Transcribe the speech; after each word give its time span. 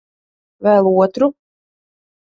Vēl 0.67 0.89
otru? 1.03 1.31